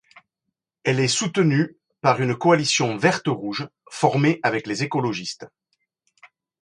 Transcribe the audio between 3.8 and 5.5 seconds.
formée avec les écologistes.